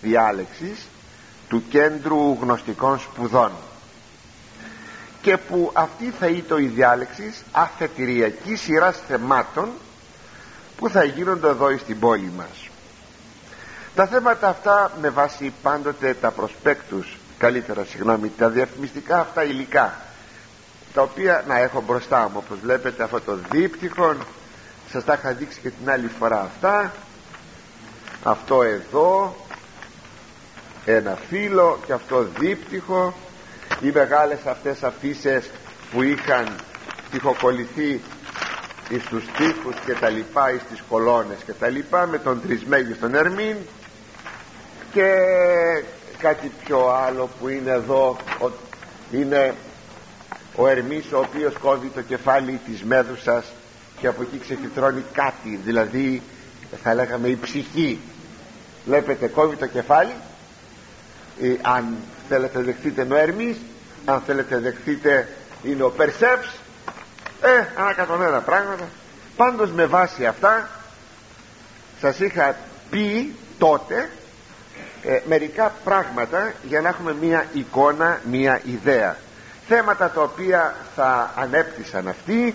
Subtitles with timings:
[0.00, 0.86] διάλεξης
[1.48, 3.50] του κέντρου γνωστικών σπουδών
[5.22, 9.68] και που αυτή θα ήταν η διάλεξης αφετηριακή σειράς θεμάτων
[10.76, 12.68] που θα γίνονται εδώ στην πόλη μας.
[13.94, 19.96] Τα θέματα αυτά με βάση πάντοτε τα προσπέκτους καλύτερα συγγνώμη τα διαφημιστικά αυτά υλικά
[20.94, 24.14] τα οποία να έχω μπροστά μου όπως βλέπετε αυτό το δίπτυχο
[24.90, 26.92] σας τα είχα δείξει και την άλλη φορά αυτά.
[28.22, 29.36] Αυτό εδώ
[30.96, 33.14] ένα φύλλο και αυτό δίπτυχο.
[33.80, 35.42] Οι μεγάλες αυτές αφήσει
[35.92, 36.48] που είχαν
[37.10, 38.00] τυχοκολληθεί
[38.88, 43.14] εις τους τείχους και τα λοιπά εις τις κολόνες και τα λοιπά με τον τρισμέγιστον
[43.14, 43.56] Ερμήν.
[44.92, 45.12] Και
[46.18, 48.16] κάτι πιο άλλο που είναι εδώ
[49.10, 49.54] είναι
[50.56, 53.44] ο Ερμής ο οποίος κόβει το κεφάλι της Μέδουσας
[54.00, 56.22] και από εκεί ξεφυτρώνει κάτι δηλαδή
[56.82, 58.00] θα λέγαμε η ψυχή.
[58.84, 60.14] Βλέπετε κόβει το κεφάλι ε,
[61.62, 61.96] αν
[62.28, 63.56] θέλετε δεχτείτε είναι ο Ερμής
[64.04, 65.28] αν θέλετε δεχτείτε
[65.62, 66.48] είναι ο Περσεύς
[67.42, 68.88] ε, ανακατονένα πράγματα.
[69.36, 70.68] Πάντως με βάση αυτά
[72.00, 72.56] σας είχα
[72.90, 74.10] πει τότε
[75.02, 79.16] ε, μερικά πράγματα για να έχουμε μία εικόνα, μία ιδέα.
[79.68, 82.54] Θέματα τα οποία θα ανέπτυσαν αυτοί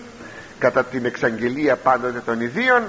[0.58, 2.82] κατά την εξαγγελία πάντοτε των ιδίων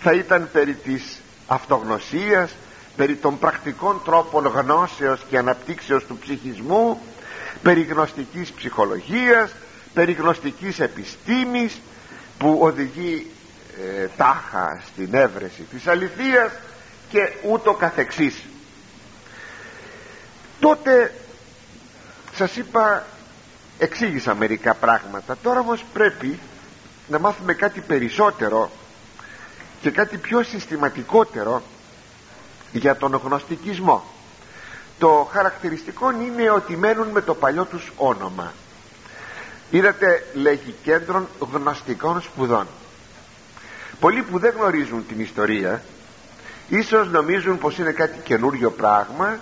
[0.00, 2.50] θα ήταν περί της αυτογνωσίας
[2.96, 7.00] περί των πρακτικών τρόπων γνώσεως και αναπτύξεως του ψυχισμού
[7.62, 9.50] περί γνωστικής ψυχολογίας
[9.94, 11.80] περί γνωστικής επιστήμης
[12.38, 13.30] που οδηγεί
[14.02, 16.52] ε, τάχα στην έβρεση της αληθείας
[17.08, 18.42] και ούτω καθεξής.
[20.60, 21.14] Τότε
[22.34, 23.06] σας είπα
[23.78, 25.36] εξήγησα μερικά πράγματα.
[25.42, 26.38] Τώρα όμως πρέπει
[27.08, 28.70] να μάθουμε κάτι περισσότερο
[29.80, 31.62] και κάτι πιο συστηματικότερο
[32.78, 34.04] για τον γνωστικισμό.
[34.98, 38.52] Το χαρακτηριστικό είναι ότι μένουν με το παλιό τους όνομα.
[39.70, 42.66] Είδατε λέγει κέντρων γνωστικών σπουδών.
[44.00, 45.82] Πολλοί που δεν γνωρίζουν την ιστορία
[46.68, 49.38] ίσως νομίζουν πως είναι κάτι καινούριο πράγμα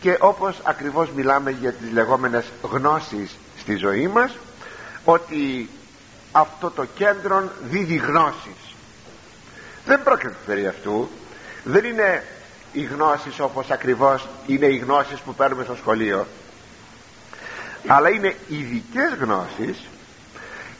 [0.00, 4.36] και όπως ακριβώς μιλάμε για τις λεγόμενες γνώσεις στη ζωή μας
[5.04, 5.68] ότι
[6.32, 8.74] αυτό το κέντρο δίδει γνώσεις.
[9.86, 11.08] Δεν πρόκειται περί αυτού.
[11.64, 12.22] Δεν είναι
[12.72, 16.26] οι γνώσεις όπως ακριβώς είναι οι γνώσεις που παίρνουμε στο σχολείο
[17.86, 19.84] αλλά είναι ειδικές γνώσεις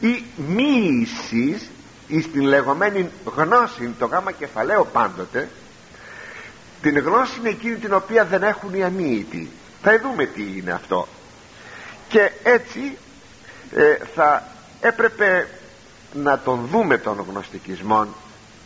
[0.01, 1.71] ή μοίησης
[2.09, 5.49] εις την λεγόμενη γνώση το γάμα κεφαλαίο πάντοτε
[6.83, 9.51] την γνώση είναι εκείνη την οποία δεν έχουν οι αμύητοι.
[9.83, 11.09] Θα δούμε τι είναι αυτό.
[12.09, 12.99] Και έτσι
[13.75, 14.43] ε, θα
[14.81, 15.49] έπρεπε
[16.13, 18.07] να τον δούμε τον γνωστικισμό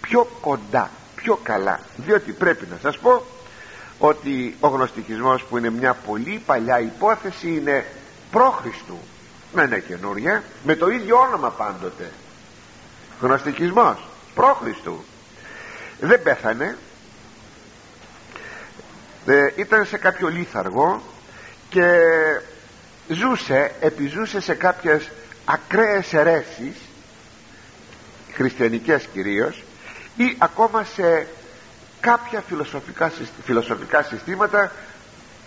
[0.00, 0.90] πιο κοντά
[1.22, 1.80] πιο καλά.
[1.96, 3.26] Διότι πρέπει να σας πω
[3.98, 7.86] ότι ο γνωστικισμός που είναι μια πολύ παλιά υπόθεση είναι
[8.30, 8.98] πρόχριστου
[9.52, 12.10] δεν είναι καινούρια με το ίδιο όνομα πάντοτε.
[13.20, 15.04] Γνωστικισμός πρόχριστου
[16.00, 16.76] δεν πέθανε.
[19.26, 21.02] Ε, ήταν σε κάποιο λίθαργο
[21.70, 22.00] και
[23.08, 25.10] ζούσε επιζούσε σε κάποιες
[25.44, 26.76] ακραίες αιρέσεις
[28.32, 29.62] χριστιανικές κυρίως
[30.16, 31.26] ή ακόμα σε
[32.00, 33.12] κάποια φιλοσοφικά,
[33.44, 34.72] φιλοσοφικά συστήματα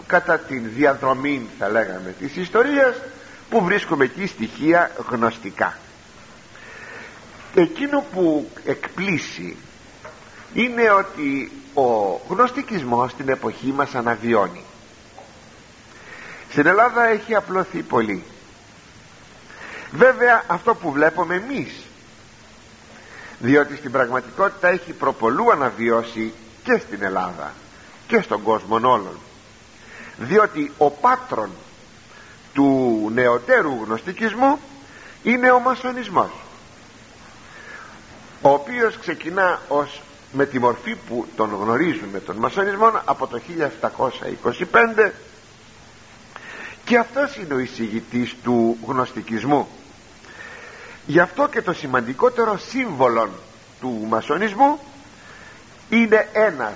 [0.08, 2.96] κατά την διαδρομή θα λέγαμε της ιστορίας
[3.50, 5.78] που βρίσκουμε εκεί στοιχεία γνωστικά.
[7.56, 9.58] Εκείνο που εκπλήσει
[10.54, 14.64] είναι ότι ο γνωστικισμός στην εποχή μας αναβιώνει.
[16.52, 18.24] Στην Ελλάδα έχει απλωθεί πολύ.
[19.92, 21.85] Βέβαια αυτό που βλέπουμε εμείς
[23.40, 27.54] διότι στην πραγματικότητα έχει προπολού αναβιώσει και στην Ελλάδα
[28.08, 29.18] και στον κόσμο όλων.
[30.18, 31.50] Διότι ο πάτρον
[32.54, 34.60] του νεωτέρου γνωστικισμού
[35.24, 36.30] είναι ο μασονισμός
[38.46, 40.02] ο οποίος ξεκινά ως
[40.32, 43.42] με τη μορφή που τον γνωρίζουμε τον μασονισμό από το
[45.06, 45.12] 1725
[46.86, 49.68] και αυτός είναι ο εισηγητής του γνωστικισμού
[51.06, 53.30] γι' αυτό και το σημαντικότερο σύμβολο
[53.80, 54.80] του μασονισμού
[55.90, 56.74] είναι ένας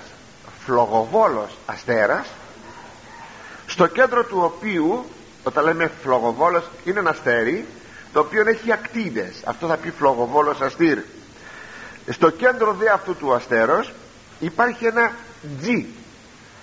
[0.64, 2.26] φλογοβόλος αστέρας
[3.66, 5.04] στο κέντρο του οποίου
[5.42, 7.66] όταν λέμε φλογοβόλος είναι ένα αστέρι
[8.12, 10.98] το οποίο έχει ακτίδες αυτό θα πει φλογοβόλος αστήρ.
[12.08, 13.92] Στο κέντρο δε αυτού του αστέρος
[14.40, 15.12] υπάρχει ένα
[15.62, 15.84] G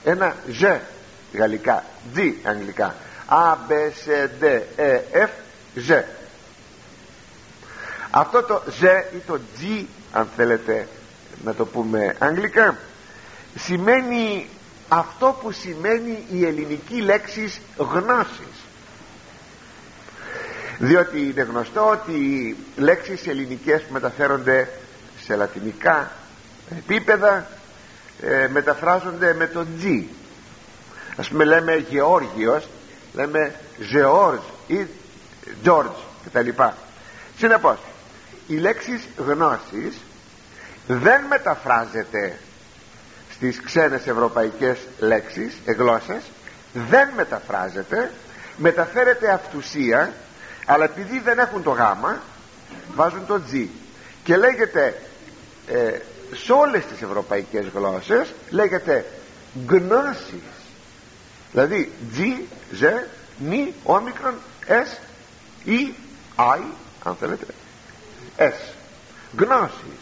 [0.03, 0.77] ένα G
[1.33, 1.83] γαλλικά
[2.15, 2.95] G αγγλικά.
[3.29, 5.29] A, B, C, D, E, F,
[5.87, 6.03] G
[8.19, 8.83] αυτό το Z
[9.15, 10.87] ή το G αν θέλετε
[11.43, 12.77] να το πούμε αγγλικά
[13.55, 14.47] σημαίνει
[14.87, 18.65] αυτό που σημαίνει η ελληνική λέξη γνώσης.
[20.77, 24.69] Διότι είναι γνωστό ότι οι λέξεις ελληνικές που μεταφέρονται
[25.21, 26.11] σε λατινικά
[26.77, 27.47] επίπεδα
[28.21, 30.03] ε, μεταφράζονται με το G
[31.17, 32.67] ας πούμε λέμε Γεώργιος
[33.13, 33.55] λέμε
[33.93, 34.85] George ή
[35.63, 36.49] George κτλ.
[37.37, 37.77] Συνεπώς
[38.47, 39.97] η λέξη γνώσης
[40.87, 42.39] δεν μεταφράζεται
[43.31, 46.23] στις ξένες ευρωπαϊκές λέξεις, γλώσσες.
[46.73, 48.11] Δεν μεταφράζεται.
[48.57, 50.13] Μεταφέρεται αυτουσία
[50.65, 52.21] αλλά επειδή δεν έχουν το γάμα
[52.95, 53.67] βάζουν το G
[54.23, 55.01] και λέγεται
[55.67, 55.99] ε,
[56.33, 59.05] σε όλες τις ευρωπαϊκές γλώσσες λέγεται
[59.67, 60.41] γνώσεις.
[61.51, 62.19] Δηλαδή G,
[62.81, 63.03] Z,
[63.37, 64.33] νι, όμικρον,
[64.67, 64.97] S,
[65.65, 65.91] E,
[66.37, 66.59] I
[67.03, 67.45] αν θέλετε
[68.37, 68.73] S
[69.37, 69.99] γνώσεις.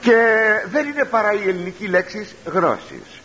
[0.00, 0.22] Και
[0.70, 3.18] δεν είναι παρά η ελληνική λέξη γνώσης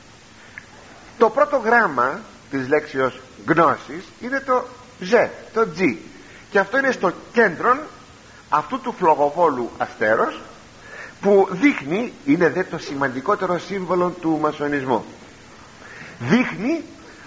[1.17, 3.13] το πρώτο γράμμα της λέξης
[3.47, 4.65] γνώσης είναι το
[5.11, 5.95] Z, το G.
[6.49, 7.77] Και αυτό είναι στο κέντρο
[8.49, 10.41] αυτού του φλογοβόλου αστέρος
[11.21, 15.05] που δείχνει είναι δε το σημαντικότερο σύμβολο του μασονισμού.
[16.19, 16.83] Δείχνει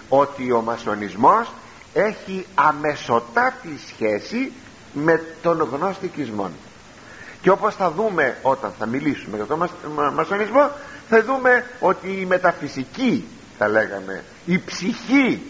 [0.09, 1.53] ότι ο μασονισμός
[1.93, 4.53] έχει αμεσοτάτη σχέση
[4.97, 6.51] με τον γνωστικισμό
[7.43, 9.69] και όπως θα δούμε όταν θα μιλήσουμε για τον
[10.15, 10.71] μασονισμό
[11.09, 13.29] θα δούμε ότι η μεταφυσική
[13.59, 15.43] θα λέγαμε η ψυχή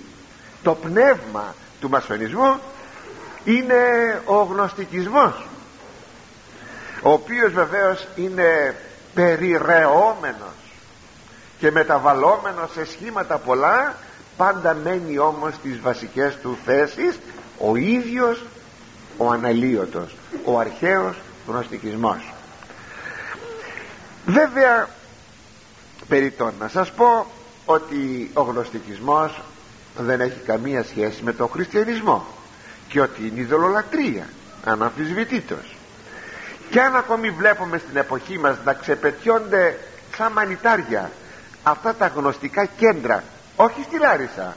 [0.63, 2.61] το πνεύμα του μασονισμού
[3.45, 3.75] είναι
[4.25, 5.47] ο γνωστικισμός
[7.03, 8.77] ο οποίος βεβαίως είναι
[9.15, 10.57] περιρεόμενος
[11.59, 13.95] και μεταβαλλόμενος σε σχήματα πολλά
[14.37, 17.19] πάντα μένει όμως στις βασικές του θέσεις
[17.59, 18.43] ο ίδιος
[19.17, 21.17] ο αναλύωτος ο αρχαίος
[21.47, 22.33] γνωστικισμός.
[24.27, 24.89] Βέβαια
[26.09, 27.27] περιττών να σας πω
[27.65, 29.41] ότι ο γνωστικισμός
[29.99, 32.27] δεν έχει καμία σχέση με τον χριστιανισμό
[32.89, 34.29] και ότι είναι ειδωλολατρία
[34.65, 35.77] αναμφισβητήτως.
[36.71, 39.79] Και αν ακόμη βλέπουμε στην εποχή μας να ξεπετιώνται
[40.17, 41.11] σαν μανιτάρια
[41.63, 43.25] αυτά τα γνωστικά κέντρα
[43.57, 44.57] όχι στη Λάρισα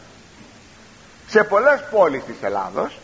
[1.27, 2.97] σε πολλές πόλεις της Ελλάδος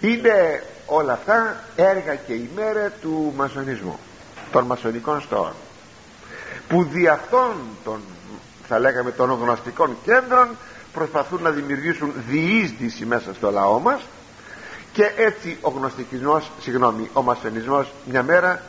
[0.00, 3.98] είναι όλα αυτά έργα και ημέρα του μασονισμού
[4.52, 5.52] των μασονικών στόχων
[6.68, 8.00] που δι' αυτών των
[8.68, 10.56] θα λέγαμε των γνωστικών κέντρων
[10.92, 14.00] προσπαθούν να δημιουργήσουν διείσδυση μέσα στο λαό μας
[14.92, 18.62] και έτσι ο γνωστικισμός, συγγνώμη, ο μασονισμός μια μέρα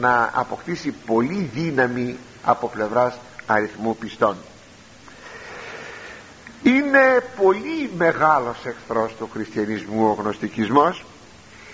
[0.00, 4.36] να αποκτήσει πολύ δύναμη από πλευράς αριθμού πιστών
[6.62, 11.04] είναι πολύ μεγάλος εχθρός του χριστιανισμού ο γνωστικισμός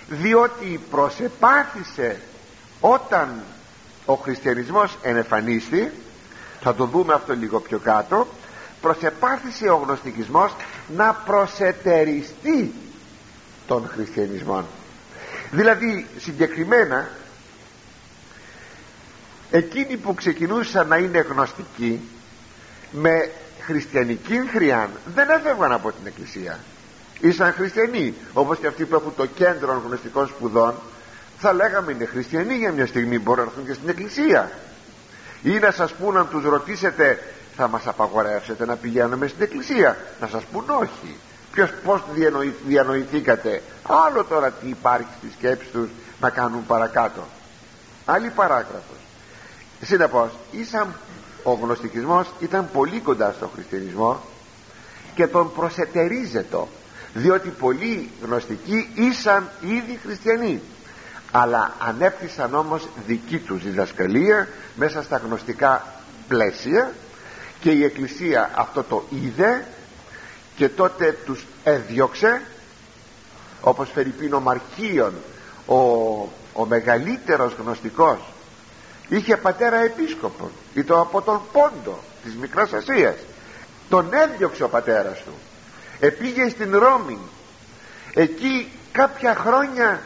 [0.08, 2.20] διότι προσεπάθησε
[2.80, 3.42] όταν
[4.04, 5.92] ο χριστιανισμός ενεφανίστη
[6.60, 8.26] θα το δούμε αυτό λίγο πιο κάτω
[8.80, 10.56] προσεπάθησε ο γνωστικισμός
[10.96, 12.72] να προσετεριστεί
[13.66, 14.64] των χριστιανισμών.
[15.50, 17.08] Δηλαδή συγκεκριμένα
[19.50, 22.00] εκείνοι που ξεκινούσαν να είναι γνωστικοί
[22.90, 23.30] με
[23.66, 26.58] χριστιανική χρειάν δεν έφευγαν από την εκκλησία.
[27.20, 30.74] Ήσαν χριστιανοί όπως και αυτοί που έχουν το κέντρο γνωστικών σπουδών
[31.38, 34.50] θα λέγαμε είναι χριστιανοί για μια στιγμή μπορούν να έρθουν και στην εκκλησία.
[35.42, 37.22] Ή να σας πούν αν τους ρωτήσετε
[37.56, 41.16] θα μας απαγορεύσετε να πηγαίνουμε στην εκκλησία; Να σας πούν όχι
[41.52, 43.62] Ποιος, πώς διανοη, διανοηθήκατε;
[44.06, 45.88] Άλλο τώρα τι υπάρχει στη σκέψη τους
[46.20, 47.26] να κάνουν παρακάτω.
[48.04, 48.96] Άλλη παράγραφος.
[49.82, 50.94] Συνεπώς ήσαν
[51.44, 54.20] ο γνωστικισμός ήταν πολύ κοντά στον χριστιανισμό
[55.14, 56.58] και τον προσετερίζεται
[57.14, 60.60] διότι πολλοί γνωστικοί ήσαν ήδη χριστιανοί
[61.30, 65.86] αλλά ανέπτυσαν όμως δική τους διδασκαλία μέσα στα γνωστικά
[66.28, 66.92] πλαίσια
[67.60, 69.66] και η Εκκλησία αυτό το είδε
[70.56, 72.42] και τότε τους έδιωξε
[73.60, 75.14] όπως Φερρυπίνο Μαρχίων
[75.66, 75.76] ο,
[76.52, 78.18] ο μεγαλύτερος γνωστικός
[79.08, 83.14] είχε πατέρα επίσκοπο ήταν από τον Πόντο της Μικράς Ασίας.
[83.88, 85.32] Τον έδιωξε ο πατέρας του.
[86.00, 87.18] Επήγε στην Ρώμη.
[88.14, 90.02] Εκεί κάποια χρόνια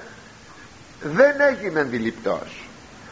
[1.02, 2.68] δεν έγινε αντιληπτός.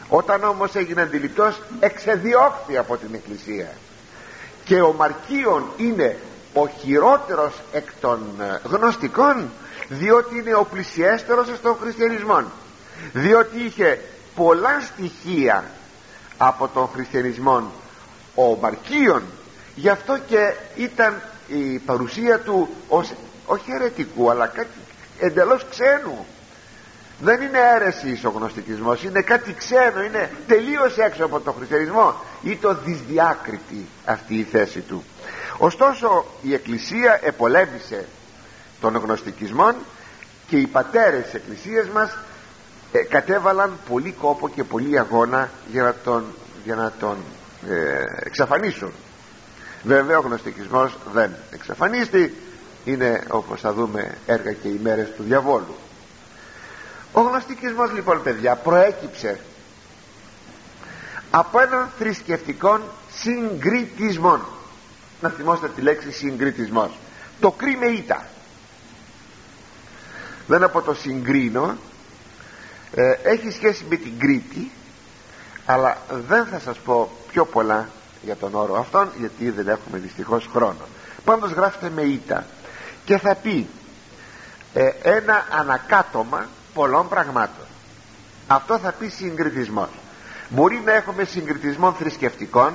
[0.09, 3.71] Όταν όμως έγινε αντιληπτός εξεδιώχθη από την Εκκλησία.
[4.65, 6.17] Και ο Μαρκίων είναι
[6.53, 9.49] ο χειρότερος εκ των ε, γνωστικών
[9.89, 12.43] διότι είναι ο πλησιέστερος στον χριστιανισμό.
[13.13, 13.99] Διότι είχε
[14.35, 15.63] πολλά στοιχεία
[16.37, 17.71] από τον χριστιανισμό
[18.35, 19.23] ο Μαρκίων
[19.75, 23.13] γι' αυτό και ήταν η παρουσία του ως
[23.45, 24.77] όχι αιρετικού αλλά κάτι
[25.19, 26.25] εντελώς ξένου.
[27.19, 32.55] Δεν είναι αίρεση ο γνωστικισμός είναι κάτι ξένο είναι τελείως έξω από τον χριστιανισμό ή
[32.55, 35.03] το δυσδιάκριτη αυτή η θέση του.
[35.57, 38.05] Ωστόσο η Εκκλησία επολέμησε
[38.81, 39.75] των γνωστικισμών
[40.47, 42.17] και οι πατέρες της Εκκλησίας μας
[42.91, 46.23] ε, κατέβαλαν πολύ κόπο και πολύ αγώνα για να τον,
[46.63, 47.17] για να τον
[47.69, 48.91] ε, εξαφανίσουν.
[49.83, 52.33] Βέβαια ο γνωστικισμός δεν εξαφανίστη.
[52.85, 55.75] Είναι όπως θα δούμε έργα και οι μέρες του διαβόλου.
[57.11, 59.39] Ο γνωστικισμός λοιπόν παιδιά προέκυψε
[61.31, 62.79] από έναν θρησκευτικό
[63.11, 64.39] συγκριτισμό
[65.21, 66.97] να θυμόστε τη λέξη συγκριτισμός.
[67.39, 68.25] Το κρίμε ήττα.
[70.47, 71.77] Δεν από το συγκρίνω
[72.95, 74.71] ε, έχει σχέση με την Κρήτη
[75.65, 77.89] αλλά δεν θα σας πω πιο πολλά
[78.21, 80.87] για τον όρο αυτόν γιατί δεν έχουμε δυστυχώς χρόνο.
[81.23, 82.45] Πάντως γράφεται με ήττα
[83.05, 83.67] και θα πει
[84.73, 87.65] ε, ένα ανακάτωμα πολλών πραγμάτων.
[88.47, 89.89] Αυτό θα πει συγκριτισμός.
[90.49, 92.73] Μπορεί να έχουμε συγκριτισμό θρησκευτικών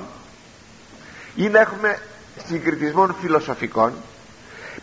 [1.35, 1.99] ή να έχουμε
[2.47, 3.93] συγκριτισμό φιλοσοφικών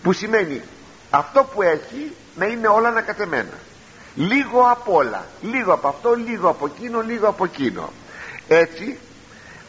[0.03, 0.63] που σημαίνει
[1.11, 3.59] αυτό που έχει να είναι όλα ανακατεμένα
[4.15, 5.25] λίγο από όλα.
[5.43, 7.93] Λίγο από αυτό, λίγο από εκείνο, λίγο από εκείνο.
[8.49, 8.99] Έτσι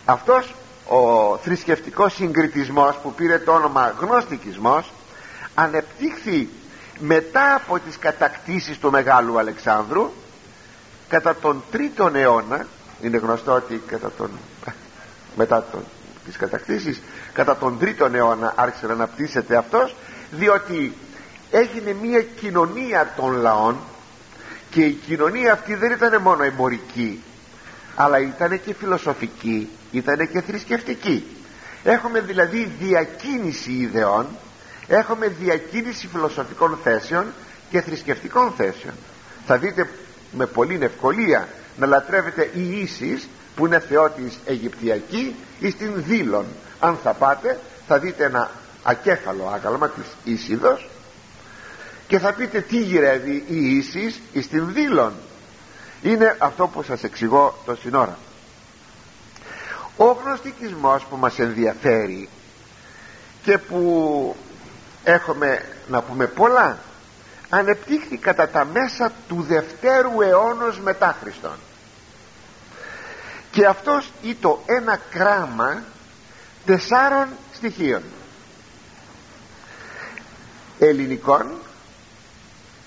[0.05, 0.53] αυτός
[0.87, 4.91] ο θρησκευτικός συγκριτισμός που πήρε το όνομα γνωστικισμός
[5.55, 6.49] ανεπτύχθη
[6.99, 10.11] μετά από τις κατακτήσεις του Μεγάλου Αλεξάνδρου
[11.07, 12.65] κατά τον τρίτον αιώνα
[13.01, 14.29] είναι γνωστό ότι κατά τον,
[15.37, 15.83] μετά τον,
[16.25, 17.01] τις κατακτήσεις
[17.33, 19.95] κατά τον τρίτον αιώνα άρχισε να αναπτύσσεται αυτός
[20.31, 20.93] διότι
[21.51, 23.77] έγινε μια κοινωνία των λαών
[24.71, 27.23] και η κοινωνία αυτή δεν ήταν μόνο εμπορική
[27.95, 31.25] αλλά ήταν και φιλοσοφική ήταν και θρησκευτική.
[31.83, 34.27] Έχουμε δηλαδή διακίνηση ιδεών
[34.87, 37.25] έχουμε διακίνηση φιλοσοφικών θέσεων
[37.69, 38.93] και θρησκευτικών θέσεων.
[39.45, 39.87] Θα δείτε
[40.31, 41.47] με πολύ ευκολία
[41.77, 46.45] να λατρεύετε η Ίσης που είναι θεότης Αιγυπτιακή ή στην Δήλων.
[46.79, 48.51] Αν θα πάτε θα δείτε ένα
[48.83, 50.89] ακέφαλο άγαλμα της Ίσιδος
[52.11, 55.13] και θα πείτε τι γυρεύει η Ίσης εις την Δήλων
[56.01, 58.17] είναι αυτό που σας εξηγώ το σύνορα.
[59.97, 62.29] Ο γνωστικισμός που μας ενδιαφέρει
[63.43, 64.35] και που
[65.03, 66.79] έχουμε να πούμε πολλά
[67.49, 71.57] ανεπτύχθη κατά τα μέσα του δευτέρου αιώνος μετά Χριστόν.
[73.51, 75.83] Και αυτός ήταν ένα κράμα
[76.65, 78.03] τεσσάρων στοιχείων.
[80.79, 81.45] Ελληνικών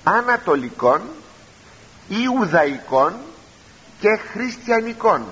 [0.05, 1.01] ανατολικών
[2.09, 3.13] Ιουδαϊκών
[4.01, 5.25] και Χριστιανικών.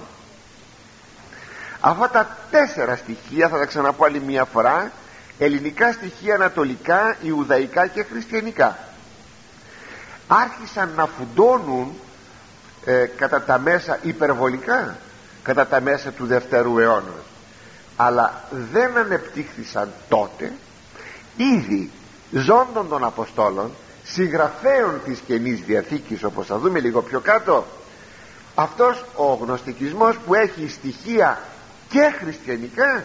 [1.80, 4.92] Αυτά τα τέσσερα στοιχεία θα τα ξαναπώ άλλη μια φορά
[5.38, 8.78] ελληνικά στοιχεία ανατολικά, Ιουδαϊκά και Χριστιανικά.
[10.26, 11.92] Άρχισαν να φουντώνουν
[12.84, 14.96] ε, κατά τα μέσα υπερβολικά
[15.42, 17.14] κατά τα μέσα του Δευτέρου αιώνα.
[17.96, 20.52] Αλλά δεν ανεπτύχθησαν τότε
[21.36, 21.90] ήδη
[22.30, 23.70] ζώντων των Αποστόλων
[24.12, 27.66] συγγραφέων της Καινής Διαθήκης όπως θα δούμε λίγο πιο κάτω
[28.54, 31.40] αυτός ο γνωστικισμός που έχει στοιχεία
[31.88, 33.04] και χριστιανικά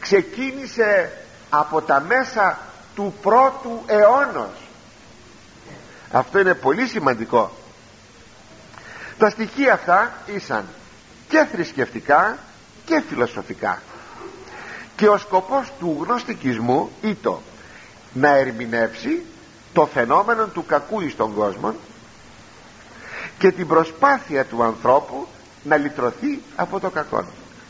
[0.00, 1.12] ξεκίνησε
[1.50, 2.58] από τα μέσα
[2.94, 4.68] του πρώτου αιώνος.
[6.12, 7.52] Αυτό είναι πολύ σημαντικό.
[9.18, 10.64] Τα στοιχεία αυτά ήσαν
[11.28, 12.38] και θρησκευτικά
[12.84, 13.82] και φιλοσοφικά.
[14.96, 17.38] Και ο σκοπός του γνωστικισμού ήταν
[18.12, 19.22] να ερμηνεύσει
[19.74, 21.74] το φαινόμενο του κακού εις τον κόσμο
[23.38, 25.26] και την προσπάθεια του ανθρώπου
[25.62, 27.24] να λυτρωθεί από το κακό.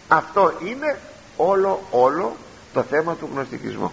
[0.09, 0.99] Αυτό είναι
[1.37, 2.37] όλο όλο
[2.73, 3.93] το θέμα του γνωστικισμού.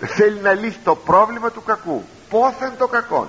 [0.00, 2.04] Θέλει να λύσει το πρόβλημα του κακού.
[2.28, 3.28] Πόθεν το κακό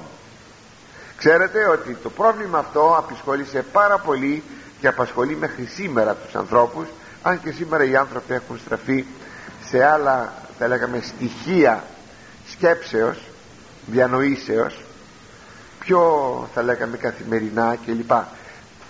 [1.18, 4.44] ξέρετε ότι το πρόβλημα αυτό απασχόλησε πάρα πολύ
[4.80, 6.88] και απασχολεί μέχρι σήμερα τους ανθρώπους
[7.22, 9.06] αν και σήμερα οι άνθρωποι έχουν στραφεί
[9.66, 11.84] σε άλλα θα λέγαμε στοιχεία
[12.58, 13.20] σκέψεως
[13.86, 14.82] διανοήσεως
[15.80, 18.12] πιο θα λέγαμε καθημερινά κλπ.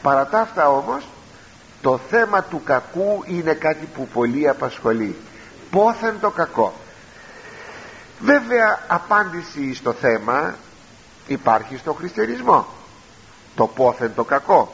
[0.02, 1.08] Παρά τα αυτά όμως
[1.82, 5.16] το θέμα του κακού είναι κάτι που πολύ απασχολεί.
[5.72, 6.74] Πόθεν το κακό.
[8.20, 10.56] Βέβαια απάντηση στο θέμα
[11.28, 12.68] υπάρχει στο χριστιανισμό.
[13.56, 14.74] Το πόθεν το κακό.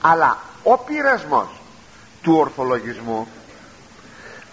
[0.00, 1.48] Αλλά ο πειρασμός
[2.22, 3.28] του ορθολογισμού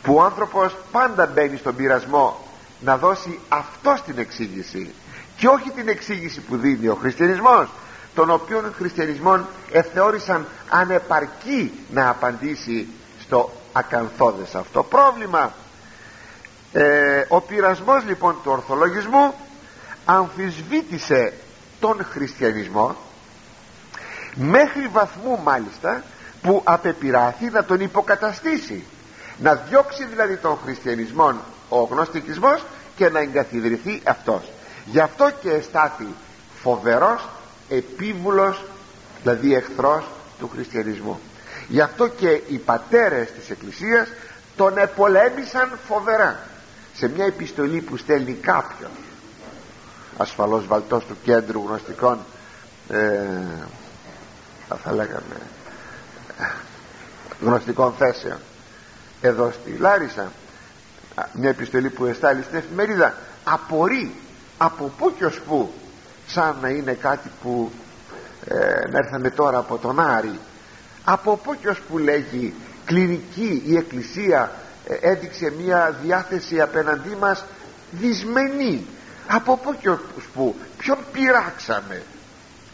[0.03, 2.44] που ο άνθρωπος πάντα μπαίνει στον πειρασμό
[2.85, 4.93] να δώσει αυτό την εξήγηση
[5.37, 7.69] και όχι την εξήγηση που δίνει ο χριστιανισμός
[8.15, 12.87] τον οποίον χριστιανισμόν εθεώρησαν ανεπαρκή να απαντήσει
[13.21, 15.53] στο ακαθόδες αυτό πρόβλημα.
[16.73, 19.33] Ε, ο πειρασμός λοιπόν του ορθολογισμού
[20.05, 21.33] αμφισβήτησε
[21.79, 22.95] τον χριστιανισμό
[24.35, 26.03] μέχρι βαθμού μάλιστα
[26.41, 28.83] που απεπειράθη να τον υποκαταστήσει.
[29.37, 31.33] Να διώξει δηλαδή τον χριστιανισμό
[31.69, 32.63] ο γνωστικισμός
[32.95, 34.51] και να εγκαθιδρυθεί αυτός.
[34.85, 36.07] Γι' αυτό και εστάθη
[36.61, 37.29] φοβερός
[37.69, 38.63] επίβουλος
[39.21, 40.05] δηλαδή εχθρός
[40.39, 41.19] του χριστιανισμού.
[41.67, 44.07] Γι' αυτό και οι πατέρες της Εκκλησίας
[44.55, 46.39] τον επολέμησαν φοβερά.
[46.93, 48.91] Σε μια επιστολή που στέλνει κάποιον
[50.17, 52.19] ασφαλώς βαλτός του κέντρου γνωστικών
[52.89, 53.19] ε,
[54.83, 55.35] θα λέγαμε
[57.41, 58.39] γνωστικών θέσεων
[59.21, 60.31] εδώ στη Λάρισα
[61.33, 64.15] μια επιστολή που εστάλει στην εφημερίδα απορεί
[64.57, 65.73] από πού και ως πού
[66.27, 67.71] σαν να είναι κάτι που
[68.45, 70.39] ε, να έρθαμε τώρα από τον Άρη.
[71.03, 72.53] Από πού και ως που λέγει
[72.85, 74.51] κλινική η Εκκλησία
[74.87, 77.43] ε, έδειξε μια διάθεση απέναντί μας
[77.91, 78.85] δυσμενή.
[79.27, 79.99] Από πού και ως
[80.33, 82.03] που ποιον πειράξαμε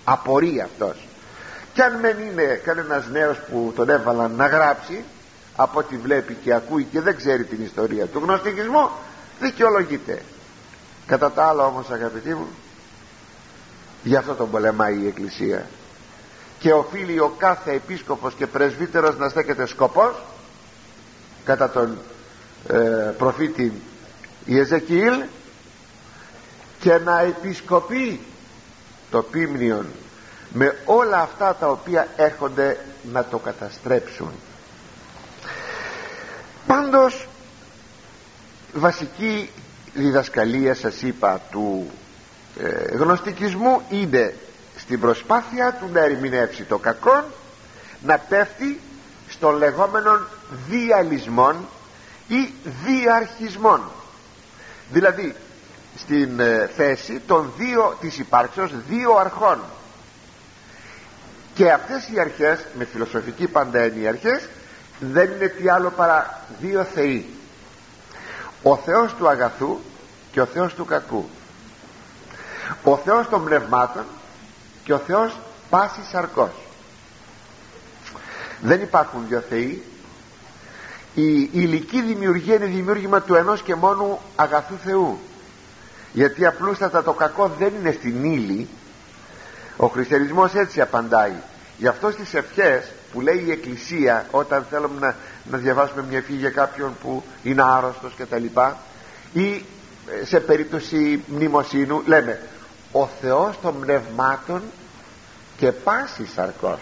[0.03, 1.07] απορεί αυτός.
[1.73, 5.03] Κι αν δεν είναι κανένας νέος που τον έβαλαν να γράψει
[5.55, 8.89] από ό,τι βλέπει και ακούει και δεν ξέρει την ιστορία του γνωστικισμού
[9.39, 10.21] δικαιολογείται.
[11.05, 12.47] Κατά τα άλλα όμως αγαπητοί μου
[14.03, 15.65] γι' αυτό τον πολεμάει η Εκκλησία
[16.59, 20.13] και οφείλει ο κάθε επίσκοπος και πρεσβύτερος να στέκεται σκοπός
[21.45, 21.97] κατά τον
[22.67, 22.77] ε,
[23.17, 23.81] προφήτη
[24.45, 25.23] Ιεζεκιήλ
[26.79, 28.19] και να επισκοπεί
[29.11, 29.85] το πίμνιον
[30.53, 32.77] με όλα αυτά τα οποία έρχονται
[33.11, 34.31] να το καταστρέψουν
[36.67, 37.27] πάντως
[38.73, 39.49] βασική
[39.93, 41.91] διδασκαλία σας είπα του
[42.59, 44.35] ε, γνωστικισμού είναι
[44.77, 47.23] στην προσπάθεια του να ερμηνεύσει το κακό
[48.01, 48.79] να πέφτει
[49.29, 50.19] στον λεγόμενο
[50.69, 51.55] διαλυσμών
[52.27, 52.53] ή
[52.85, 53.81] διαρχισμών
[54.91, 55.35] δηλαδή
[55.97, 59.59] στην ε, θέση των δύο της υπάρξεως δύο αρχών.
[61.53, 64.49] Και αυτές οι αρχές με φιλοσοφική πάντα οι αρχές
[65.01, 67.29] δεν είναι τι άλλο παρά δύο θεοί.
[68.63, 69.79] Ο Θεός του αγαθού
[70.31, 71.29] και ο Θεός του κακού.
[72.83, 74.03] Ο Θεός των πνευμάτων
[74.83, 75.37] και ο Θεός
[75.69, 76.51] πάσης σαρκός.
[78.61, 79.83] Δεν υπάρχουν δύο θεοί.
[81.15, 85.19] Η υλική δημιουργία είναι δημιούργημα του ενός και μόνου αγαθού Θεού.
[86.13, 88.67] Γιατί απλούστατα το κακό δεν είναι στην ύλη.
[89.77, 91.33] Ο χριστιανισμός έτσι απαντάει.
[91.77, 95.15] Γι' αυτό στις ευχές που λέει η Εκκλησία όταν θέλουμε να,
[95.51, 98.77] να διαβάσουμε μια ευχή για κάποιον που είναι άρρωστος και τα λοιπά
[99.33, 99.65] ή
[100.21, 102.39] ε, σε περίπτωση μνημοσύνου λέμε
[102.91, 104.61] ο Θεός των πνευμάτων
[105.57, 106.79] και πάσης σαρκός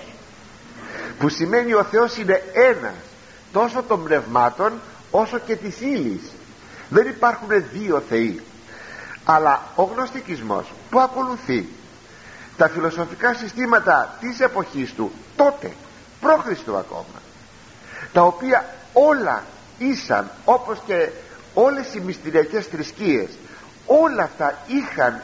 [1.19, 2.93] που σημαίνει ο Θεός είναι ένας
[3.51, 4.73] τόσο των πνευμάτων
[5.11, 6.21] όσο και της ύλης.
[6.89, 8.41] δεν υπάρχουν δύο θεοί
[9.23, 11.69] αλλά ο γνωστικισμός που ακολουθεί
[12.57, 15.71] τα φιλοσοφικά συστήματα της εποχής του τότε
[16.19, 17.21] πρόχριστο ακόμα.
[18.13, 19.43] Τα οποία όλα
[19.77, 21.09] ήσαν όπως και
[21.53, 23.29] όλες οι μυστηριακές θρησκείες
[23.85, 25.21] όλα αυτά είχαν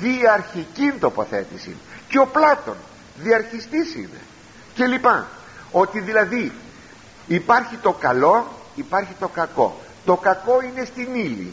[0.00, 1.76] διαρχική τοποθέτηση.
[2.08, 2.76] Και ο Πλάτων
[3.16, 4.20] διαρχιστής είναι.
[4.74, 5.26] Και λοιπά.
[5.70, 6.52] Ότι δηλαδή
[7.26, 9.80] υπάρχει το καλό υπάρχει το κακό.
[10.04, 11.52] Το κακό είναι στην ύλη.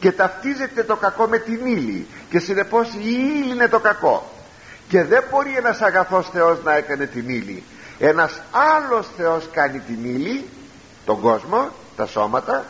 [0.00, 2.06] Και ταυτίζεται το κακό με την ύλη.
[2.30, 4.30] Και συνεπώς η ύλη είναι το κακό.
[4.88, 7.62] Και δεν μπορεί ένας αγαθός Θεός να έκανε την ύλη
[8.08, 10.48] ένας άλλος Θεός κάνει την ύλη
[11.04, 12.64] τον κόσμο, τα σώματα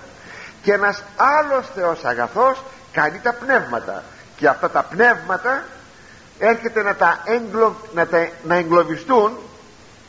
[0.62, 4.02] και ένας άλλος Θεός αγαθός κάνει τα πνεύματα.
[4.36, 5.64] Και αυτά τα πνεύματα
[6.38, 9.32] έρχεται να τα, εγκλω, να, τα να εγκλωβιστούν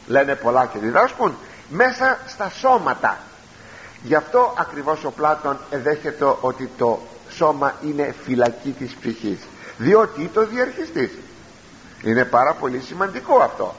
[0.07, 1.35] λένε πολλά και διδάσκουν
[1.69, 3.17] μέσα στα σώματα.
[4.03, 9.39] Γι' αυτό ακριβώς ο Πλάτων εδέχεται ότι το σώμα είναι φυλακή της ψυχής.
[9.77, 11.11] Διότι το διαρχιστής.
[12.01, 13.75] Είναι πάρα πολύ σημαντικό αυτό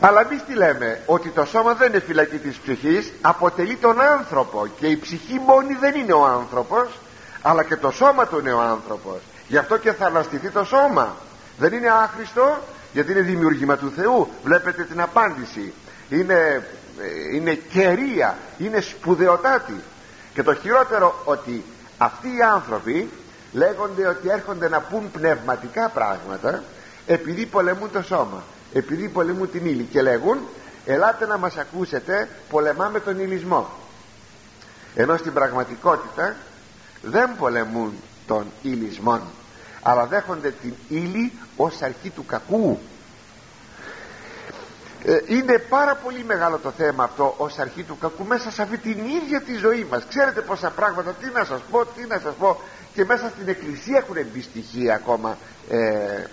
[0.00, 4.66] αλλά εμείς τι λέμε ότι το σώμα δεν είναι φυλακή της ψυχής αποτελεί τον άνθρωπο
[4.78, 6.88] και η ψυχή μόνη δεν είναι ο άνθρωπος
[7.42, 9.20] αλλά και το σώμα του είναι ο άνθρωπος.
[9.48, 11.16] Γι' αυτό και θα αναστηθεί το σώμα.
[11.58, 12.58] Δεν είναι άχρηστο
[12.92, 14.28] γιατί είναι δημιούργημα του Θεού.
[14.44, 15.72] Βλέπετε την απάντηση.
[16.08, 16.66] Είναι,
[17.00, 19.82] ε, είναι κερία είναι σπουδαιοτάτη.
[20.34, 21.64] Και το χειρότερο ότι
[21.98, 23.10] αυτοί οι άνθρωποι
[23.52, 26.62] λέγονται ότι έρχονται να πούν πνευματικά πράγματα
[27.06, 28.42] επειδή πολεμούν το σώμα
[28.74, 30.38] επειδή πολεμούν την ύλη και λέγουν
[30.84, 33.68] ελάτε να μας ακούσετε πολεμάμε τον υλισμό.
[34.94, 36.36] Ενώ στην πραγματικότητα
[37.02, 37.92] δεν πολεμούν
[38.26, 39.20] τον υλισμό
[39.82, 42.78] αλλά δέχονται την ύλη ως αρχή του κακού.
[45.04, 48.78] Ε, είναι πάρα πολύ μεγάλο το θέμα αυτό ως αρχή του κακού μέσα σε αυτή
[48.78, 50.04] την ίδια τη ζωή μας.
[50.08, 52.60] Ξέρετε πόσα πράγματα τι να σας πω τι να σας πω.
[52.94, 55.36] Και μέσα στην εκκλησία έχουν μπει στοιχεία ακόμα
[55.70, 56.24] ε,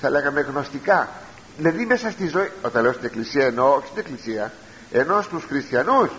[0.00, 1.08] θα λέγαμε γνωστικά
[1.56, 4.52] δηλαδή μέσα στη ζωή όταν λέω στην εκκλησία εννοώ όχι στην εκκλησία
[4.92, 6.10] ενώ στους χριστιανούς.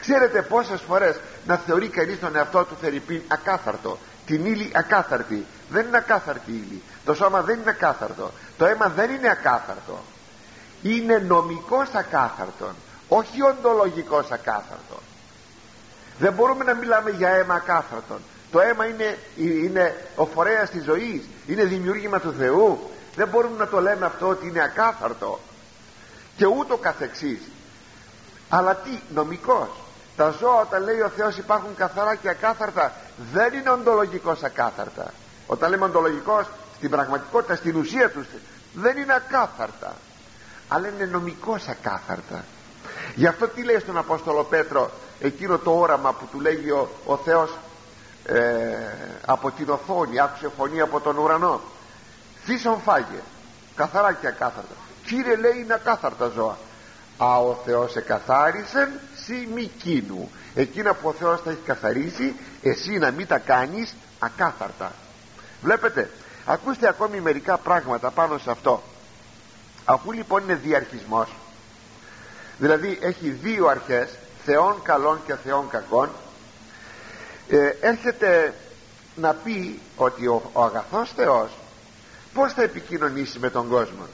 [0.00, 5.46] Ξέρετε πόσες φορές να θεωρεί κανείς τον εαυτό του Φερρυπίν ακάθαρτο την ύλη ακάθαρτη.
[5.70, 6.82] Δεν είναι ακάθαρτη ύλη.
[7.04, 8.30] Το σώμα δεν είναι ακάθαρτο.
[8.58, 10.04] Το αίμα δεν είναι ακάθαρτο.
[10.82, 12.74] Είναι νομικός ακάθαρτον
[13.08, 15.02] όχι οντολογικός ακάθαρτον.
[16.18, 18.18] Δεν μπορούμε να μιλάμε για αίμα ακάθαρτον.
[18.52, 23.68] Το αίμα είναι, είναι ο φορέας της ζωής είναι δημιούργημα του Θεού δεν μπορούμε να
[23.68, 25.40] το λέμε αυτό ότι είναι ακάθαρτο
[26.36, 27.40] και ούτω καθεξής.
[28.48, 29.68] Αλλά τι νομικός.
[30.16, 32.92] Τα ζώα όταν λέει ο Θεός υπάρχουν καθαρά και ακάθαρτα
[33.32, 35.12] δεν είναι οντολογικός ακάθαρτα.
[35.46, 36.46] Όταν λέμε οντολογικός
[36.76, 38.26] στην πραγματικότητα στην ουσία τους
[38.74, 39.94] δεν είναι ακάθαρτα
[40.68, 42.44] αλλά είναι νομικός ακάθαρτα.
[43.14, 47.16] Γι' αυτό τι λέει στον Απόστολο Πέτρο εκείνο το όραμα που του λέγει ο, ο
[47.16, 47.50] Θεός
[48.24, 48.74] ε,
[49.26, 51.60] από την οθόνη άκουσε φωνή από τον ουρανό
[52.44, 53.20] φύσον φάγε
[53.76, 54.74] καθαρά και ακάθαρτα.
[55.04, 56.56] Κύριε λέει είναι ακάθαρτα ζώα.
[57.16, 62.98] Α ο Θεός εκαθάρισε σι μη κίνου εκείνα που ο Θεός θα έχει καθαρίσει εσύ
[62.98, 64.92] να μην τα κάνεις ακάθαρτα.
[65.62, 66.10] Βλέπετε
[66.44, 68.82] ακούστε ακόμη μερικά πράγματα πάνω σε αυτό.
[69.84, 71.28] Αφού λοιπόν είναι διαρχισμός
[72.58, 76.10] δηλαδή έχει δύο αρχές θεών καλών και θεών κακών
[77.48, 78.54] ε, έρχεται
[79.14, 81.50] να πει ότι ο, ο αγαθός Θεός
[82.34, 84.06] πως θα επικοινωνήσει με τον κόσμο;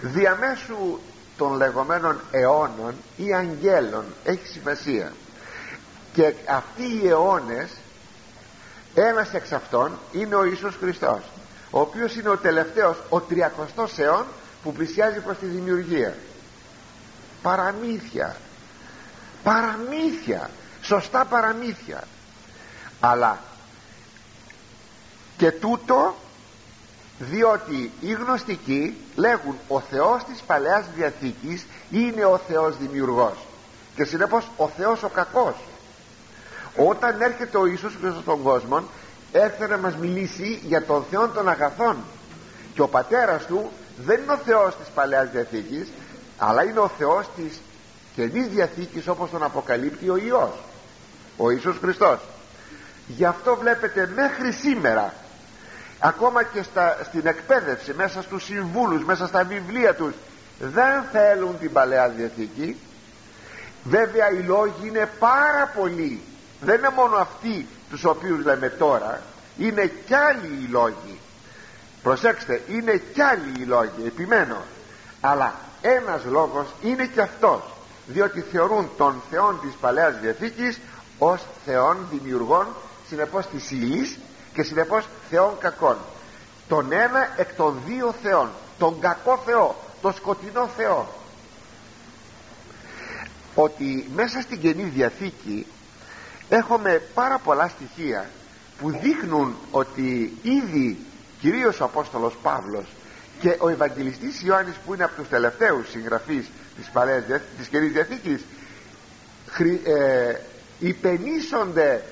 [0.00, 0.98] Διαμέσου
[1.36, 5.12] των λεγόμενων αιώνων ή αγγέλων έχει σημασία.
[6.12, 7.70] Και αυτοί οι αιώνες
[8.94, 11.20] ένας εξ αυτών είναι ο Ιησούς Χριστός
[11.74, 14.24] ο οποίος είναι ο τελευταίος ο τριακοστός αιών
[14.62, 16.16] που πλησιάζει προς τη δημιουργία.
[17.42, 18.36] Παραμύθια.
[19.42, 20.50] Παραμύθια.
[20.82, 22.04] Σωστά παραμύθια.
[23.00, 23.38] Αλλά
[25.36, 26.14] και τούτο
[27.30, 33.34] διότι οι γνωστικοί λέγουν ο Θεός της Παλαιάς Διαθήκης είναι ο Θεός δημιουργός
[33.96, 35.54] και συνεπώς ο Θεός ο κακός
[36.76, 38.82] όταν έρχεται ο Ιησούς Χριστός στον κόσμο
[39.32, 41.96] έρθει να μας μιλήσει για τον Θεό των αγαθών.
[42.74, 43.70] Και ο πατέρας του
[44.04, 45.88] δεν είναι ο Θεός της Παλαιάς Διαθήκης
[46.38, 47.60] αλλά είναι ο Θεός της
[48.14, 50.52] Καινής Διαθήκης όπως τον αποκαλύπτει ο Υιός
[51.36, 52.18] ο Ιησούς Χριστός.
[53.06, 55.14] Γι' αυτό βλέπετε μέχρι σήμερα
[56.06, 60.14] ακόμα και στα, στην εκπαίδευση μέσα στους συμβούλους μέσα στα βιβλία τους
[60.58, 62.76] δεν θέλουν την Παλαιά Διαθήκη.
[63.84, 66.22] Βέβαια οι λόγοι είναι πάρα πολλοί.
[66.60, 69.22] Δεν είναι μόνο αυτοί τους οποίους λέμε τώρα
[69.58, 71.18] είναι κι άλλοι οι λόγοι.
[72.02, 74.62] Προσέξτε είναι κι άλλοι οι λόγοι επιμένω.
[75.20, 77.62] Αλλά ένας λόγος είναι και αυτός
[78.06, 80.80] διότι θεωρούν τον Θεόν της Παλαιάς Διαθήκης
[81.18, 82.66] ως Θεόν δημιουργών
[83.08, 84.18] συνεπώς της ύλης
[84.54, 85.96] και συνεπώς Θεόν κακών.
[86.68, 88.50] Τον ένα εκ των δύο Θεών.
[88.78, 89.76] Τον κακό Θεό.
[90.02, 91.08] Τον σκοτεινό Θεό.
[93.54, 95.66] Ότι μέσα στην Καινή Διαθήκη
[96.48, 98.30] έχουμε πάρα πολλά στοιχεία
[98.78, 100.98] που δείχνουν ότι ήδη
[101.40, 102.86] κυρίως ο Απόστολος Παύλος
[103.40, 107.24] και ο Ευαγγελιστής Ιωάννης που είναι από τους τελευταίους συγγραφείς της, Παλαιάς,
[107.58, 108.44] της Καινής Διαθήκης
[109.84, 110.34] ε,
[110.78, 112.02] υπενήσονται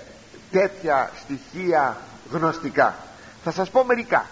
[0.50, 2.96] τέτοια στοιχεία γνωστικά.
[3.44, 4.26] Θα σας πω μερικά.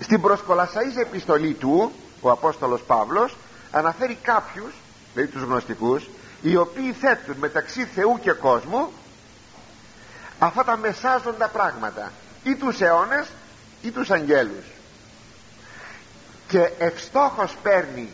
[0.00, 3.36] Στην προσκολασαΐζ επιστολή του ο Απόστολος Παύλος
[3.70, 4.72] αναφέρει κάποιους
[5.14, 6.08] δηλαδή τους γνωστικούς
[6.42, 8.92] οι οποίοι θέτουν μεταξύ Θεού και κόσμου
[10.38, 12.12] αυτά τα μεσάζοντα πράγματα.
[12.42, 13.26] Ή τους αιώνες
[13.82, 14.64] ή τους αγγέλους.
[16.48, 18.08] Και ευστόχος παίρνει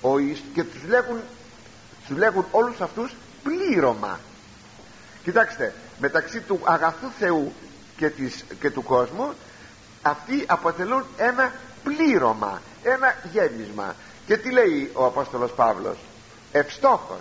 [0.00, 0.18] ο
[0.54, 1.20] και τους λέγουν,
[2.06, 4.20] τους λέγουν όλους αυτούς πλήρωμα.
[5.22, 7.52] Κοιτάξτε μεταξύ του αγαθού Θεού
[7.96, 9.32] και, της, και του κόσμου
[10.02, 11.52] αυτοί αποτελούν ένα
[11.84, 13.94] πλήρωμα ένα γέμισμα.
[14.26, 15.96] Και τι λέει ο Απόστολος Παύλος;
[16.52, 17.20] Ευστόχος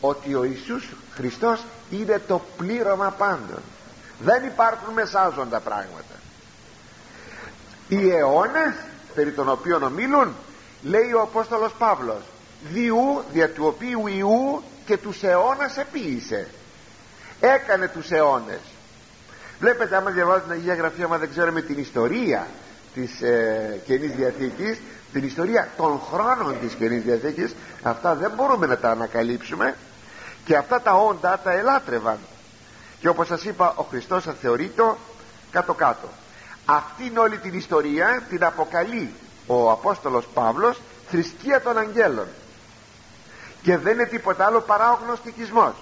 [0.00, 3.62] ότι ο Ιησούς Χριστός είναι το πλήρωμα πάντων.
[4.20, 6.14] Δεν υπάρχουν μεσάζοντα πράγματα.
[7.88, 8.74] Οι αιώνες
[9.14, 10.34] περί των οποίων ομίλουν
[10.82, 12.22] λέει ο Απόστολος Παύλος
[12.72, 16.48] διού δια του οποίου Ιού και τους αιώνας επίησε
[17.40, 18.60] έκανε τους αιώνες.
[19.60, 22.46] Βλέπετε άμα διαβάζουμε την Αγία Γραφή άμα δεν ξέρουμε την ιστορία
[22.94, 24.78] της ε, Καινής Διαθήκης
[25.12, 29.76] την ιστορία των χρόνων της Καινής Διαθήκης αυτά δεν μπορούμε να τα ανακαλύψουμε
[30.44, 32.18] και αυτά τα όντα τα ελάτρευαν.
[33.00, 34.96] Και όπως σας είπα ο Χριστός θεωρείτο
[35.50, 36.08] κάτω κάτω
[36.64, 39.12] αυτήν όλη την ιστορία την αποκαλεί
[39.46, 42.26] ο Απόστολος Παύλος θρησκεία των αγγέλων.
[43.62, 45.72] Και δεν είναι τίποτα άλλο παρά ο γνωστικισμός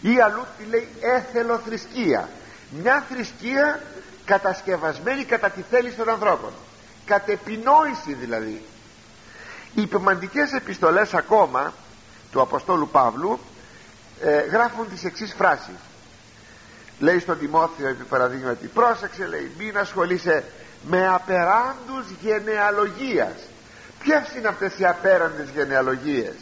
[0.00, 2.28] ή αλλού τι λέει έθελο θρησκεία
[2.70, 3.80] μια θρησκεία
[4.24, 6.50] κατασκευασμένη κατά τη θέληση των ανθρώπων.
[7.04, 8.62] Κατ' επινόηση δηλαδή.
[9.74, 11.72] Οι πεμαντικές επιστολές ακόμα
[12.32, 13.38] του Αποστόλου Παύλου
[14.20, 15.78] ε, γράφουν τις εξής φράσεις.
[16.98, 20.44] Λέει στον Τιμόθεο επί παραδείγματι πρόσεξε λέει μην ασχολείσαι
[20.82, 23.34] με απεράντους γενεαλογίας
[23.98, 26.34] ποιες είναι αυτές οι απέραντες γενεαλογίες;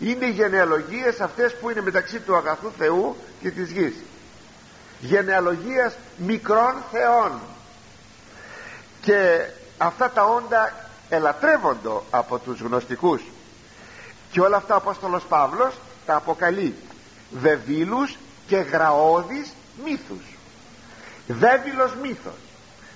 [0.00, 3.94] Είναι οι γενεαλογίες αυτές που είναι μεταξύ του αγαθού Θεού και της γης.
[5.00, 7.32] Γενεαλογίας μικρών θεών.
[9.00, 9.46] Και
[9.78, 10.72] αυτά τα όντα
[11.08, 13.22] ελατρεύονται από τους γνωστικούς.
[14.30, 15.74] Και όλα αυτά ο Απόστολος Παύλος
[16.06, 16.74] τα αποκαλεί
[17.30, 19.52] βεβήλους και γραώδεις
[19.84, 20.34] μύθους
[21.26, 22.34] βέβυλος μύθος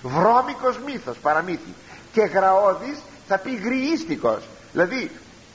[0.01, 1.73] βρώμικος μύθος παραμύθι.
[2.11, 5.11] Και γραώδης θα πει γριίστικος δηλαδή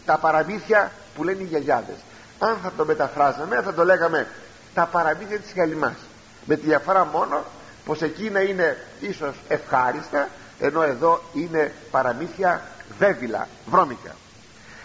[0.07, 1.97] τα παραμύθια που λένε οι γιαγιάδες.
[2.39, 4.27] Αν θα το μεταφράζαμε θα το λέγαμε
[4.75, 5.97] τα παραμύθια της Γαλλιμάς
[6.45, 7.45] με τη διαφορά μόνο
[7.85, 12.63] πως εκείνα είναι ίσως ευχάριστα ενώ εδώ είναι παραμύθια
[12.99, 14.15] βέβυλα, βρώμικα.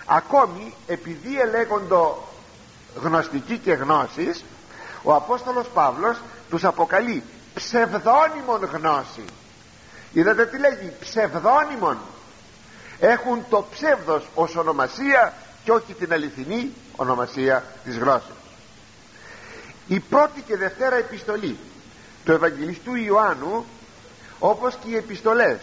[0.06, 2.28] Ακόμη επειδή ελέγοντο
[3.02, 4.44] γνωστικοί και γνώσεις
[5.04, 9.30] ο Απόστολος Παύλος τους αποκαλεί ψευδόνυμον γνώσης
[10.14, 11.98] είδατε τι λέγει ψευδόνυμον
[13.00, 15.34] έχουν το ψεύδος ως ονομασία
[15.70, 18.36] και όχι την αληθινή ονομασία της γλώσσας.
[19.88, 21.58] Η πρώτη και δευτέρα επιστολή
[22.26, 23.66] του Ευαγγελιστού Ιωάννου
[24.40, 25.60] όπως και οι επιστολές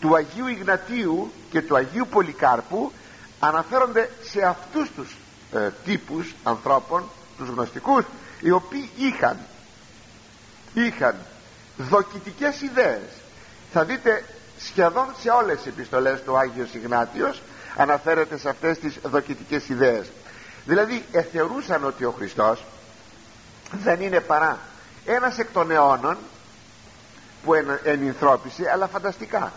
[0.00, 2.92] του Αγίου Ιγνατίου και του Αγίου Πολυκάρπου
[3.40, 5.16] αναφέρονται σε αυτούς τους
[5.52, 7.04] ε, τύπους ανθρώπων
[7.38, 8.04] τους γνωστικούς
[8.40, 9.38] οι οποίοι είχαν
[10.74, 11.16] είχαν
[11.76, 13.10] δοκιτικές ιδέες.
[13.72, 14.24] Θα δείτε
[14.58, 17.42] σχεδόν σε όλες τις επιστολές του Άγιος Ιγνάτιος
[17.76, 20.10] αναφέρεται σε αυτές τις δοκιτικές ιδέες.
[20.64, 22.64] Δηλαδή εθεωρούσαν ότι ο Χριστός
[23.72, 24.58] δεν είναι παρά
[25.04, 26.16] ένας εκ των αιώνων
[27.44, 27.54] που
[27.84, 29.52] ενυνθρώπησε αλλά φανταστικά.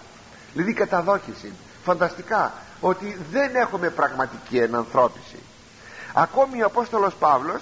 [0.54, 5.40] Δηλαδή καταδόχηση φανταστικά ότι δεν έχουμε πραγματική ενανθρώπιση.
[6.14, 7.62] Ακόμη ο Απόστολος Παύλος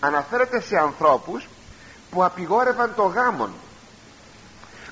[0.00, 1.48] αναφέρεται σε ανθρώπους
[2.10, 3.50] που απειγόρευαν το γάμον.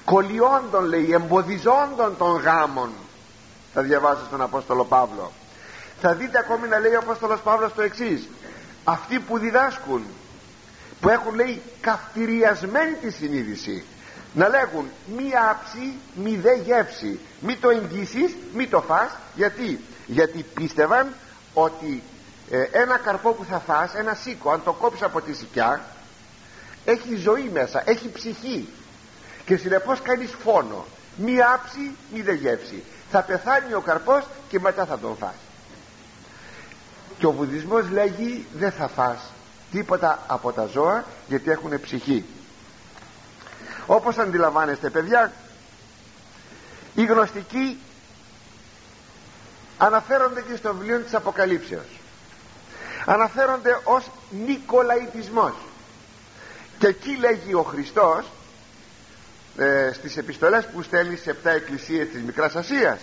[0.04, 2.90] Κολλιόντων λέει εμποδιζόντων των γάμων
[3.78, 5.32] θα διαβάσω στον Απόστολο Παύλο.
[6.00, 8.28] Θα δείτε ακόμη να λέει ο Απόστολος Παύλος το εξής.
[8.84, 10.02] Αυτοί που διδάσκουν
[11.00, 13.84] που έχουν λέει καυτηριασμένη τη συνείδηση
[14.34, 17.20] να λέγουν μη άψη μη δε γεύση.
[17.40, 21.14] Μη το εγγύσεις μη το φας γιατί; Γιατί πίστευαν
[21.54, 22.02] ότι
[22.50, 25.80] ε, ένα καρπό που θα φας ένα σίκο αν το κόψεις από τη σικιά
[26.84, 28.68] έχει ζωή μέσα έχει ψυχή.
[29.44, 30.84] Και συνεπώς κάνεις φόνο.
[31.16, 35.34] Μη άψη μη δε γεύση θα πεθάνει ο καρπός και μετά θα τον φας.
[37.18, 39.32] Και ο βουδισμός λέγει δεν θα φας
[39.70, 42.24] τίποτα από τα ζώα γιατί έχουν ψυχή.
[43.86, 45.32] Όπως αντιλαμβάνεστε παιδιά
[46.94, 47.78] οι γνωστικοί
[49.78, 52.00] αναφέρονται και στο βιβλίο της Αποκαλύψεως.
[53.06, 55.54] Αναφέρονται ως Νικολαϊτισμός.
[56.78, 58.24] Και εκεί λέγει ο Χριστός
[59.58, 62.98] ε, στις επιστολές που στέλνει σε 7 εκκλησίες της Μικράς Ασίας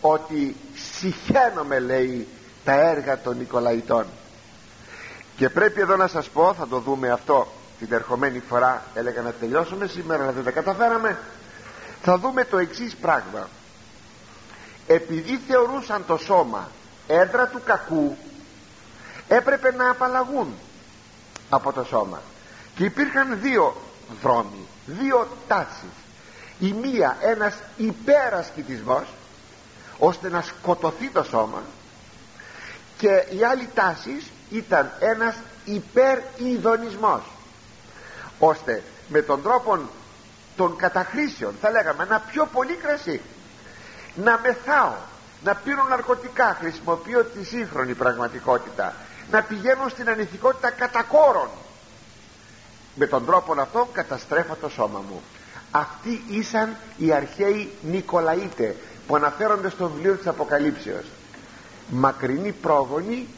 [0.00, 0.56] ότι
[0.98, 2.28] συχαίνομαι λέει
[2.64, 4.06] τα έργα των Νικολαϊτών
[5.36, 9.30] και πρέπει εδώ να σας πω θα το δούμε αυτό την ερχομένη φορά έλεγα να
[9.32, 11.18] τελειώσουμε σήμερα αλλά δεν τα καταφέραμε
[12.02, 13.48] θα δούμε το εξής πράγμα.
[14.86, 16.70] Επειδή θεωρούσαν το σώμα
[17.06, 18.16] έντρα του κακού
[19.28, 20.54] έπρεπε να απαλλαγούν
[21.50, 22.22] από το σώμα.
[22.74, 23.76] Και υπήρχαν δύο
[24.22, 25.92] δρόμοι δύο τάσεις.
[26.58, 29.04] Η μία ένας υπερασκητισμός
[29.98, 31.62] ώστε να σκοτωθεί το σώμα.
[32.98, 37.22] Και η άλλη τάση ήταν ένας υπερειδονισμός
[38.38, 39.78] ώστε με τον τρόπο
[40.56, 43.20] των καταχρήσεων θα λέγαμε να πιω πολύ κρασί
[44.14, 44.94] να μεθάω
[45.44, 48.94] να πίνω ναρκωτικά χρησιμοποιώ τη σύγχρονη πραγματικότητα
[49.30, 51.48] να πηγαίνω στην ανηθικότητα κατά κόρον
[52.94, 55.22] με τον τρόπο αυτό καταστρέφω το σώμα μου.
[55.70, 58.72] Αυτοί ήσαν οι αρχαίοι Νικολαΐτε
[59.06, 61.04] που αναφέρονται στο βιβλίο της Αποκαλύψεως.
[61.88, 63.28] Μακρινή πρόγονη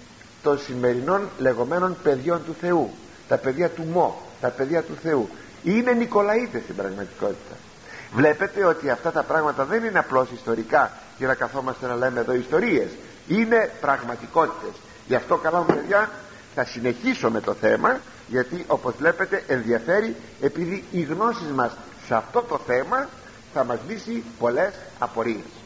[0.42, 2.90] των σημερινών λεγόμενων παιδιών του Θεού.
[3.28, 5.28] Τα παιδιά του Μω τα παιδιά του Θεού.
[5.62, 7.56] Είναι Νικολαΐτε στην πραγματικότητα.
[8.14, 12.34] Βλέπετε ότι αυτά τα πράγματα δεν είναι απλώς ιστορικά για να καθόμαστε να λέμε εδώ
[12.34, 12.88] ιστορίες.
[13.28, 14.72] Είναι πραγματικότητες.
[15.06, 16.10] Γι' αυτό καλά μου παιδιά
[16.54, 22.42] θα συνεχίσω με το θέμα γιατί όπως βλέπετε ενδιαφέρει επειδή οι γνώσεις μας σε αυτό
[22.42, 23.08] το θέμα
[23.52, 25.63] θα μας λύσει πολλές απορίες